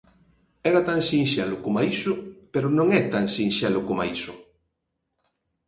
Era 0.69 0.79
tan 0.89 0.99
sinxelo 1.09 1.55
coma 1.63 1.81
iso, 1.95 2.13
pero 2.53 2.67
non 2.77 2.87
é 2.99 3.01
tan 3.13 3.25
sinxelo 3.35 3.81
coma 3.87 4.05
iso. 4.17 4.33